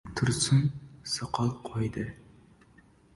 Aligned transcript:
Tursun 0.19 0.63
soqol 1.15 1.51
qo‘ydi. 1.67 2.07